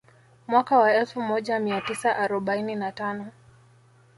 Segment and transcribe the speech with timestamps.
[0.47, 3.31] Mwaka wa elfu moja mia tisa arobaini na tano